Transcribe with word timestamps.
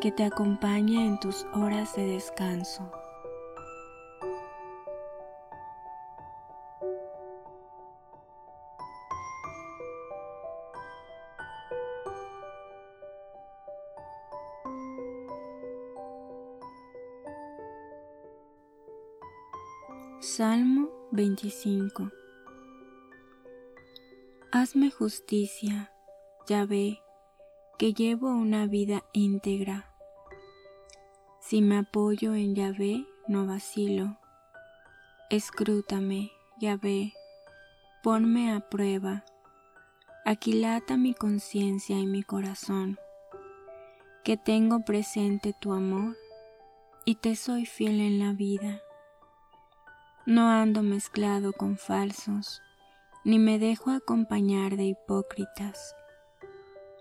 que 0.00 0.10
te 0.10 0.24
acompañe 0.24 1.06
en 1.06 1.20
tus 1.20 1.44
horas 1.52 1.94
de 1.94 2.06
descanso. 2.06 2.90
Salmo 20.20 20.88
25 21.12 22.10
Hazme 24.50 24.90
justicia, 24.90 25.92
ya 26.48 26.64
ve, 26.64 27.00
que 27.78 27.92
llevo 27.92 28.28
una 28.28 28.66
vida 28.66 29.04
íntegra 29.12 29.89
si 31.50 31.62
me 31.62 31.78
apoyo 31.78 32.36
en 32.36 32.54
Yahvé, 32.54 33.08
no 33.26 33.44
vacilo. 33.44 34.16
Escrútame, 35.30 36.30
Yahvé, 36.60 37.12
ponme 38.04 38.52
a 38.52 38.60
prueba. 38.60 39.24
Aquilata 40.24 40.96
mi 40.96 41.12
conciencia 41.12 41.98
y 41.98 42.06
mi 42.06 42.22
corazón, 42.22 43.00
que 44.22 44.36
tengo 44.36 44.84
presente 44.84 45.52
tu 45.60 45.72
amor 45.72 46.16
y 47.04 47.16
te 47.16 47.34
soy 47.34 47.66
fiel 47.66 47.98
en 47.98 48.20
la 48.20 48.32
vida. 48.32 48.80
No 50.26 50.50
ando 50.50 50.82
mezclado 50.84 51.52
con 51.52 51.76
falsos, 51.76 52.62
ni 53.24 53.40
me 53.40 53.58
dejo 53.58 53.90
acompañar 53.90 54.76
de 54.76 54.84
hipócritas. 54.84 55.96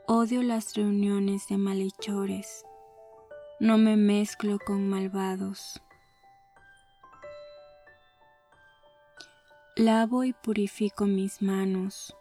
Odio 0.07 0.41
las 0.41 0.73
reuniones 0.73 1.47
de 1.49 1.57
malhechores 1.57 2.65
no 3.59 3.77
me 3.77 3.97
mezclo 3.97 4.57
con 4.57 4.87
malvados. 4.87 5.81
Lavo 9.75 10.23
y 10.23 10.31
purifico 10.31 11.05
mis 11.05 11.41
manos, 11.41 12.15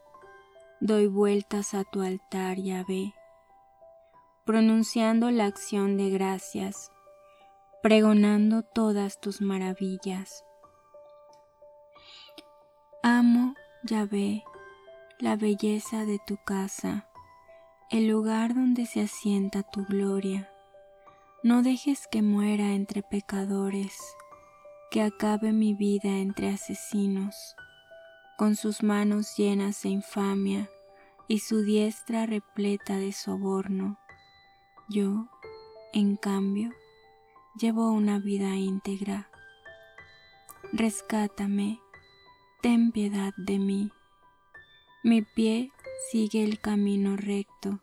doy 0.80 1.06
vueltas 1.06 1.74
a 1.74 1.84
tu 1.84 2.02
altar, 2.02 2.56
ve, 2.88 3.14
pronunciando 4.44 5.30
la 5.30 5.46
acción 5.46 5.96
de 5.96 6.10
gracias, 6.10 6.90
pregonando 7.82 8.62
todas 8.62 9.20
tus 9.20 9.40
maravillas. 9.40 10.44
Amo, 13.04 13.54
ve, 14.10 14.42
la 15.20 15.36
belleza 15.36 16.04
de 16.04 16.18
tu 16.26 16.36
casa, 16.44 17.08
el 17.90 18.08
lugar 18.08 18.54
donde 18.54 18.86
se 18.86 19.02
asienta 19.02 19.62
tu 19.62 19.84
gloria 19.84 20.50
no 21.42 21.62
dejes 21.62 22.08
que 22.08 22.20
muera 22.20 22.72
entre 22.72 23.02
pecadores, 23.02 23.96
que 24.90 25.02
acabe 25.02 25.52
mi 25.52 25.72
vida 25.72 26.08
entre 26.08 26.48
asesinos, 26.48 27.54
con 28.36 28.56
sus 28.56 28.82
manos 28.82 29.36
llenas 29.36 29.82
de 29.82 29.90
infamia 29.90 30.68
y 31.28 31.38
su 31.38 31.62
diestra 31.62 32.26
repleta 32.26 32.96
de 32.96 33.12
soborno. 33.12 33.98
Yo, 34.88 35.28
en 35.92 36.16
cambio, 36.16 36.72
llevo 37.56 37.92
una 37.92 38.18
vida 38.18 38.56
íntegra. 38.56 39.30
Rescátame, 40.72 41.80
ten 42.62 42.90
piedad 42.90 43.32
de 43.36 43.58
mí. 43.58 43.92
Mi 45.04 45.22
pie 45.22 45.70
sigue 46.10 46.42
el 46.42 46.60
camino 46.60 47.16
recto. 47.16 47.80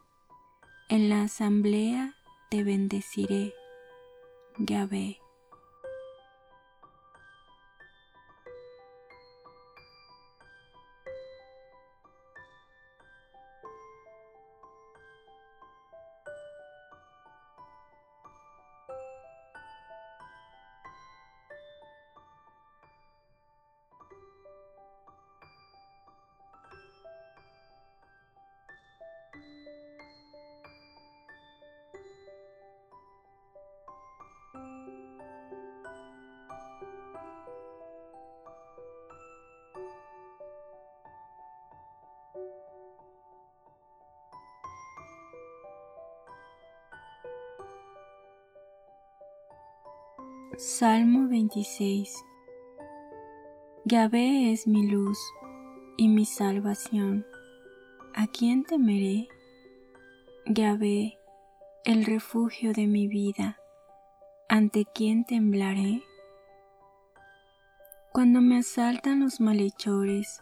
En 0.89 1.09
la 1.09 1.23
asamblea 1.23 2.14
te 2.55 2.63
bendeciré, 2.63 3.53
ve. 4.85 5.24
Salmo 50.57 51.27
26 51.27 52.23
Yahvé 53.83 54.53
es 54.53 54.67
mi 54.67 54.87
luz 54.87 55.19
y 55.97 56.07
mi 56.07 56.25
salvación. 56.25 57.25
¿A 58.13 58.27
quién 58.27 58.63
temeré? 58.63 59.27
Yahvé, 60.45 61.19
el 61.83 62.05
refugio 62.05 62.71
de 62.71 62.87
mi 62.87 63.09
vida. 63.09 63.57
¿Ante 64.47 64.85
quién 64.85 65.25
temblaré? 65.25 66.03
Cuando 68.13 68.39
me 68.39 68.59
asaltan 68.59 69.19
los 69.19 69.41
malhechores, 69.41 70.41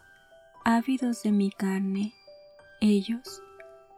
ávidos 0.64 1.24
de 1.24 1.32
mi 1.32 1.50
carne, 1.50 2.14
ellos, 2.80 3.42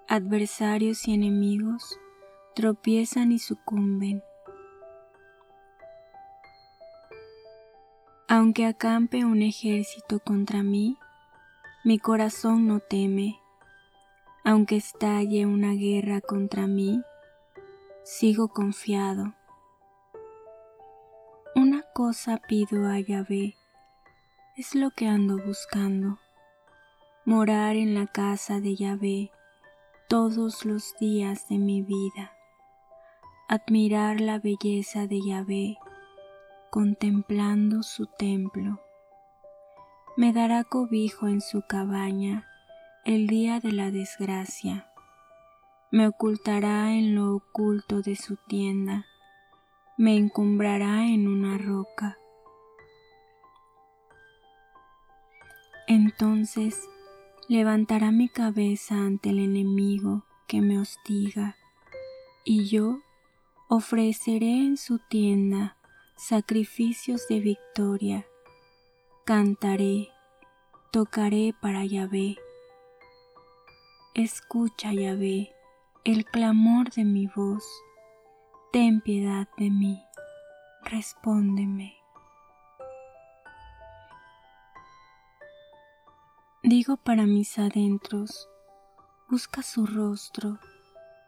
adversarios 0.09 1.09
y 1.09 1.13
enemigos, 1.13 1.99
tropiezan 2.55 3.33
y 3.33 3.39
sucumben 3.39 4.23
Aunque 8.39 8.67
acampe 8.67 9.25
un 9.25 9.41
ejército 9.41 10.21
contra 10.21 10.63
mí, 10.63 10.99
mi 11.85 11.99
corazón 11.99 12.67
no 12.67 12.81
teme. 12.81 13.41
Aunque 14.45 14.77
estalle 14.77 15.47
una 15.47 15.73
guerra 15.73 16.21
contra 16.21 16.67
mí, 16.67 17.01
sigo 18.05 18.49
confiado. 18.49 19.33
Una 21.55 21.81
cosa 21.95 22.37
pido 22.47 22.87
a 22.87 23.01
Yahvé, 23.01 23.55
es 24.55 24.75
lo 24.75 24.91
que 24.91 25.07
ando 25.07 25.39
buscando, 25.43 26.19
morar 27.25 27.75
en 27.77 27.95
la 27.95 28.07
casa 28.07 28.61
de 28.61 28.77
Yahvé 28.77 29.31
todos 30.11 30.67
los 30.67 30.95
días 30.99 31.49
de 31.49 31.57
mi 31.57 31.81
vida, 31.81 32.33
admirar 33.49 34.21
la 34.21 34.39
belleza 34.39 35.07
de 35.07 35.23
Yahvé 35.27 35.79
contemplando 36.77 37.83
su 37.83 38.05
templo. 38.05 38.79
Me 40.19 40.35
dará 40.35 40.63
cobijo 40.63 41.27
en 41.27 41.41
su 41.41 41.63
cabaña 41.63 42.47
el 43.07 43.29
día 43.29 43.61
de 43.61 43.73
la 43.73 43.91
desgracia. 43.91 44.87
me 45.91 46.07
ocultará 46.07 46.93
en 46.93 47.15
lo 47.15 47.35
oculto 47.35 48.03
de 48.03 48.15
su 48.15 48.37
tienda, 48.37 49.07
me 49.97 50.19
encumbrará 50.19 51.07
en 51.07 51.29
una 51.29 51.57
roca. 51.57 52.19
Entonces 55.87 56.79
levantará 57.49 58.11
mi 58.11 58.29
cabeza 58.29 58.97
ante 58.97 59.31
el 59.31 59.39
enemigo 59.39 60.27
que 60.47 60.61
me 60.61 60.79
hostiga, 60.79 61.57
y 62.45 62.67
yo 62.67 62.99
ofreceré 63.69 64.59
en 64.59 64.77
su 64.77 64.99
tienda 64.99 65.76
sacrificios 66.17 67.29
de 67.29 67.41
victoria, 67.41 68.27
cantaré, 69.27 70.09
tocaré 70.91 71.55
para 71.61 71.85
Yahvé. 71.85 72.37
Escucha, 74.15 74.95
Yahvé, 74.95 75.55
el 76.05 76.25
clamor 76.25 76.91
de 76.91 77.05
mi 77.05 77.27
voz, 77.27 77.65
ten 78.73 79.03
piedad 79.03 79.47
de 79.59 79.71
mí, 79.71 80.03
respóndeme. 80.85 81.95
Digo 86.63 86.97
para 86.97 87.27
mis 87.27 87.59
adentros, 87.59 88.49
busca 89.29 89.63
su 89.63 89.85
rostro, 89.85 90.59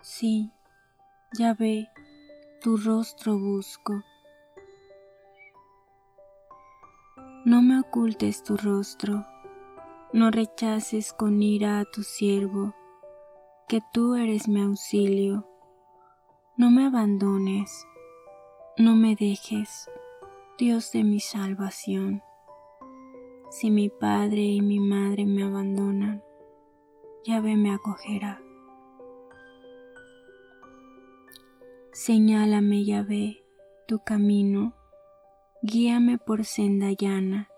sí, 0.00 0.50
ya 1.38 1.52
ve, 1.52 1.88
tu 2.62 2.79
rostro 2.79 3.38
busco. 3.38 4.02
No 7.49 7.62
me 7.62 7.81
ocultes 7.81 8.43
tu 8.43 8.59
rostro, 8.59 9.25
no 10.12 10.31
rechaces 10.31 11.15
con 11.15 11.43
ira 11.43 11.81
a 11.81 11.87
tu 11.87 12.03
siervo, 12.03 12.75
que 13.67 13.81
tú 13.91 14.17
eres 14.17 14.49
mi 14.49 14.61
auxilio. 14.61 15.49
No 16.59 16.71
me 16.71 16.85
abandones, 16.85 17.87
no 18.77 18.97
me 18.97 19.17
dejes, 19.17 19.89
Dios 20.59 20.93
de 20.93 21.05
mi 21.05 21.21
salvación. 21.21 22.23
Si 23.49 23.71
mi 23.71 23.89
padre 23.89 24.43
y 24.43 24.61
mi 24.61 24.79
madre 24.79 25.25
me 25.25 25.43
abandonan, 25.43 26.23
Yahvé 27.25 27.56
me 27.56 27.73
acogerá. 27.73 28.43
Señálame, 31.93 32.85
Yahvé, 32.85 33.43
tu 33.87 34.00
camino, 34.05 34.75
guíame 35.62 36.19
por 36.19 36.44
senda 36.44 36.93
llana, 36.93 37.49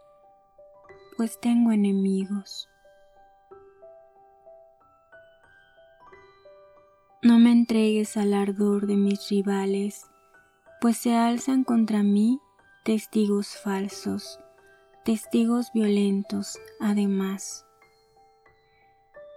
pues 1.17 1.39
tengo 1.39 1.73
enemigos. 1.73 2.69
No 7.23 7.39
me 7.39 7.53
entregues 7.53 8.17
al 8.17 8.33
ardor 8.33 8.87
de 8.87 8.97
mis 8.97 9.29
rivales, 9.29 10.07
pues 10.81 10.97
se 10.97 11.15
alzan 11.15 11.65
contra 11.65 12.03
mí 12.03 12.41
testigos 12.85 13.49
falsos, 13.49 14.41
testigos 15.05 15.71
violentos 15.75 16.59
además. 16.81 17.67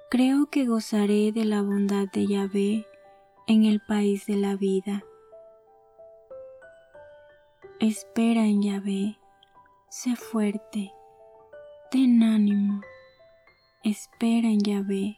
Creo 0.09 0.50
que 0.50 0.66
gozaré 0.66 1.33
de 1.33 1.44
la 1.44 1.62
bondad 1.62 2.07
de 2.13 2.27
Yahvé 2.27 2.86
en 3.48 3.66
el 3.66 3.81
país 3.81 4.25
de 4.25 4.38
la 4.38 4.56
vida. 4.56 5.04
Espera 7.83 8.45
en 8.45 8.62
Yahvé, 8.62 9.19
sé 9.89 10.15
fuerte, 10.15 10.94
ten 11.91 12.24
ánimo, 12.24 12.80
espera 13.83 14.47
en 14.47 14.62
Yahvé. 14.62 15.18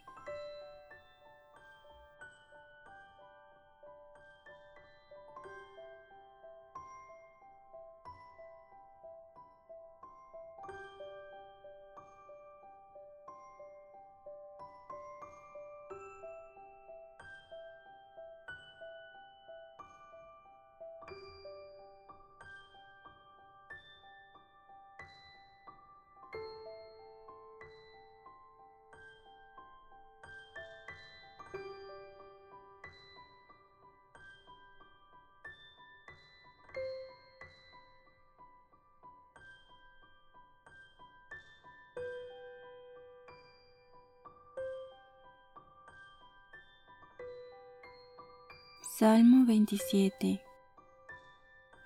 Salmo 48.97 49.45
27 49.45 50.41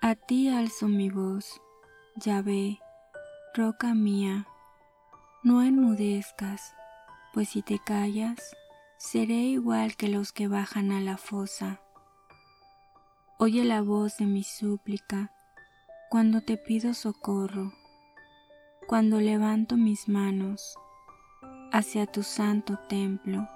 A 0.00 0.14
ti 0.14 0.48
alzo 0.48 0.86
mi 0.86 1.10
voz, 1.10 1.60
Yahvé, 2.14 2.78
roca 3.52 3.94
mía, 3.94 4.46
no 5.42 5.60
enmudezcas, 5.60 6.72
pues 7.34 7.48
si 7.48 7.62
te 7.62 7.80
callas, 7.80 8.54
seré 8.96 9.34
igual 9.34 9.96
que 9.96 10.06
los 10.06 10.30
que 10.30 10.46
bajan 10.46 10.92
a 10.92 11.00
la 11.00 11.16
fosa. 11.16 11.80
Oye 13.40 13.64
la 13.64 13.82
voz 13.82 14.18
de 14.18 14.26
mi 14.26 14.44
súplica 14.44 15.32
cuando 16.10 16.42
te 16.42 16.56
pido 16.58 16.94
socorro, 16.94 17.72
cuando 18.86 19.20
levanto 19.20 19.76
mis 19.76 20.08
manos 20.08 20.76
hacia 21.72 22.06
tu 22.06 22.22
santo 22.22 22.78
templo 22.88 23.48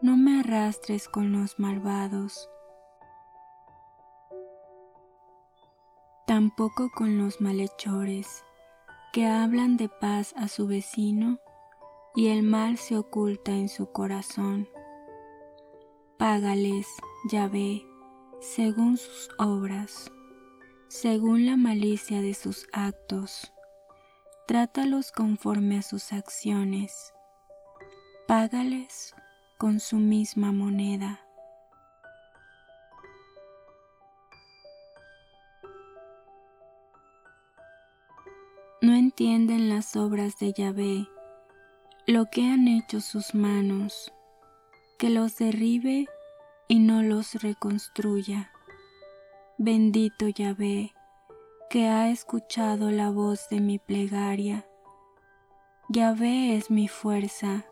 no 0.00 0.16
me 0.16 0.40
arrastres 0.40 1.08
con 1.08 1.32
los 1.32 1.58
malvados, 1.58 2.48
tampoco 6.26 6.90
con 6.94 7.18
los 7.18 7.40
malhechores, 7.40 8.44
que 9.12 9.26
hablan 9.26 9.76
de 9.76 9.88
paz 9.88 10.34
a 10.36 10.46
su 10.46 10.66
vecino 10.68 11.40
y 12.14 12.28
el 12.28 12.42
mal 12.42 12.78
se 12.78 12.96
oculta 12.96 13.52
en 13.52 13.68
su 13.68 13.90
corazón. 13.90 14.68
Págales, 16.16 16.86
Yahvé, 17.30 17.84
según 18.40 18.98
sus 18.98 19.30
obras, 19.38 20.12
según 20.88 21.44
la 21.46 21.56
malicia 21.56 22.20
de 22.20 22.34
sus 22.34 22.68
actos. 22.72 23.52
Trátalos 24.46 25.10
conforme 25.12 25.78
a 25.78 25.82
sus 25.82 26.12
acciones. 26.12 27.12
Págales 28.26 29.14
con 29.58 29.80
su 29.80 29.96
misma 29.96 30.52
moneda. 30.52 31.20
No 38.80 38.94
entienden 38.94 39.68
las 39.68 39.96
obras 39.96 40.38
de 40.38 40.52
Yahvé, 40.52 41.08
lo 42.06 42.26
que 42.30 42.46
han 42.46 42.68
hecho 42.68 43.00
sus 43.00 43.34
manos, 43.34 44.12
que 44.96 45.10
los 45.10 45.36
derribe 45.36 46.06
y 46.68 46.78
no 46.78 47.02
los 47.02 47.34
reconstruya. 47.42 48.52
Bendito 49.58 50.28
Yahvé, 50.28 50.94
que 51.68 51.88
ha 51.88 52.10
escuchado 52.10 52.92
la 52.92 53.10
voz 53.10 53.48
de 53.48 53.58
mi 53.60 53.80
plegaria. 53.80 54.64
Yahvé 55.88 56.54
es 56.54 56.70
mi 56.70 56.86
fuerza 56.86 57.66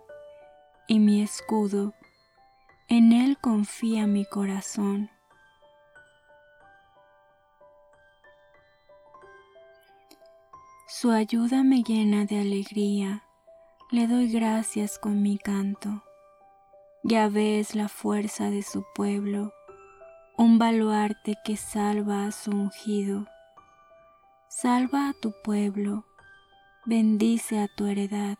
y 0.88 1.00
mi 1.00 1.23
escudo, 1.23 1.95
en 2.88 3.12
Él 3.12 3.38
confía 3.38 4.07
mi 4.07 4.25
corazón. 4.25 5.11
Su 10.88 11.11
ayuda 11.11 11.64
me 11.64 11.83
llena 11.83 12.25
de 12.25 12.40
alegría, 12.40 13.25
le 13.90 14.07
doy 14.07 14.31
gracias 14.31 14.99
con 14.99 15.23
mi 15.23 15.38
canto. 15.38 16.02
Ya 17.02 17.28
ves 17.28 17.75
la 17.75 17.88
fuerza 17.88 18.50
de 18.50 18.62
su 18.62 18.85
pueblo, 18.95 19.52
un 20.37 20.59
baluarte 20.59 21.37
que 21.45 21.57
salva 21.57 22.26
a 22.26 22.33
su 22.33 22.50
ungido. 22.50 23.26
Salva 24.49 25.09
a 25.09 25.12
tu 25.12 25.35
pueblo, 25.43 26.05
bendice 26.85 27.59
a 27.59 27.69
tu 27.69 27.87
heredad 27.87 28.38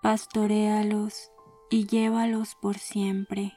pastoréalos 0.00 1.30
y 1.70 1.86
llévalos 1.86 2.54
por 2.54 2.78
siempre. 2.78 3.54